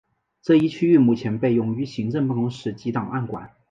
[0.41, 3.51] 这一区域目前被用于行政办公室及档案馆。